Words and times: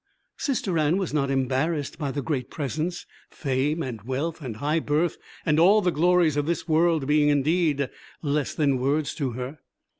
Sister 0.37 0.79
Anne 0.79 0.97
was 0.97 1.13
not 1.13 1.29
embarrassed 1.29 1.99
by 1.99 2.09
the 2.09 2.23
great 2.23 2.49
presence, 2.49 3.05
fame 3.29 3.83
and 3.83 4.01
wealth 4.01 4.41
and 4.41 4.55
high 4.55 4.79
birth 4.79 5.15
and 5.45 5.59
all 5.59 5.79
the 5.79 5.91
glories 5.91 6.35
of 6.35 6.47
this 6.47 6.67
world 6.67 7.05
being 7.05 7.29
indeed 7.29 7.87
less 8.23 8.55
than 8.55 8.79
words 8.81 9.13
to 9.13 9.33
her. 9.33 9.59